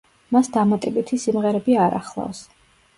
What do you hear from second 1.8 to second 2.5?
არ ახლავს.